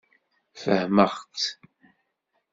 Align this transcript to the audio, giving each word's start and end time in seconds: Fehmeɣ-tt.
Fehmeɣ-tt. 0.61 1.45